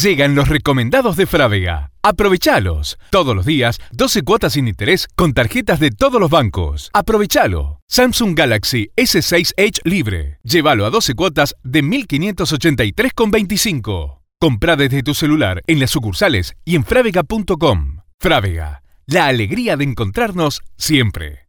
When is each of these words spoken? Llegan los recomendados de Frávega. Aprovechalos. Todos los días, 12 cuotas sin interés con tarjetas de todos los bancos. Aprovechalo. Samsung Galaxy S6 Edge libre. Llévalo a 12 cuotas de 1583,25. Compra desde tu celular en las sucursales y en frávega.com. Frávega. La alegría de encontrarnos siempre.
Llegan 0.00 0.34
los 0.34 0.48
recomendados 0.48 1.16
de 1.16 1.26
Frávega. 1.26 1.92
Aprovechalos. 2.02 2.98
Todos 3.10 3.36
los 3.36 3.44
días, 3.44 3.78
12 3.92 4.22
cuotas 4.22 4.54
sin 4.54 4.66
interés 4.66 5.06
con 5.14 5.34
tarjetas 5.34 5.78
de 5.78 5.90
todos 5.90 6.18
los 6.18 6.30
bancos. 6.30 6.88
Aprovechalo. 6.94 7.80
Samsung 7.86 8.34
Galaxy 8.34 8.88
S6 8.96 9.52
Edge 9.58 9.82
libre. 9.84 10.38
Llévalo 10.42 10.86
a 10.86 10.90
12 10.90 11.14
cuotas 11.14 11.54
de 11.64 11.82
1583,25. 11.82 14.20
Compra 14.40 14.76
desde 14.76 15.02
tu 15.02 15.12
celular 15.12 15.62
en 15.66 15.80
las 15.80 15.90
sucursales 15.90 16.54
y 16.64 16.76
en 16.76 16.84
frávega.com. 16.84 17.98
Frávega. 18.18 18.82
La 19.04 19.26
alegría 19.26 19.76
de 19.76 19.84
encontrarnos 19.84 20.62
siempre. 20.78 21.39